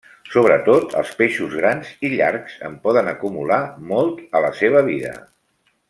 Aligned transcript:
Sobretot 0.35 0.95
els 1.01 1.11
peixos 1.19 1.53
grans 1.59 1.91
i 2.09 2.11
llargs 2.15 2.57
en 2.71 2.79
poden 2.87 3.13
acumular 3.13 3.61
molt 3.93 4.25
a 4.39 4.43
la 4.49 4.51
seva 4.65 4.83
vida. 4.93 5.15